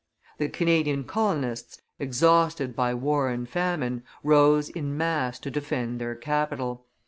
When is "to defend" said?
5.41-6.01